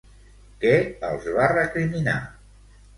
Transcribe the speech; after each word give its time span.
Què 0.63 0.71
els 1.11 1.29
va 1.37 1.53
recriminar? 1.55 2.21